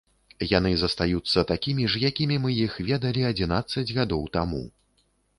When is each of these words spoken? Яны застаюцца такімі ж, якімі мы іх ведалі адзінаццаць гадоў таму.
Яны 0.51 0.69
застаюцца 0.83 1.43
такімі 1.51 1.83
ж, 1.95 1.99
якімі 2.09 2.37
мы 2.45 2.53
іх 2.65 2.77
ведалі 2.87 3.21
адзінаццаць 3.31 3.85
гадоў 3.99 4.23
таму. 4.39 4.63